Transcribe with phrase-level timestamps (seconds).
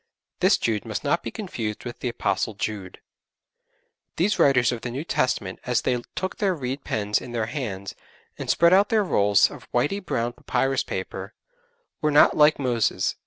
[0.39, 3.01] This Jude must not be confused with the Apostle Jude.
[4.15, 7.93] These writers of the New Testament as they took their reed pens in their hands,
[8.35, 11.35] and spread out their rolls of whitey brown papyrus paper,
[12.01, 13.15] were not like Moses.